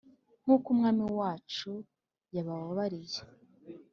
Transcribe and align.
Nk’uko 0.43 0.67
Umwami 0.73 1.03
wacu 1.19 1.71
yabababariye 2.35 3.19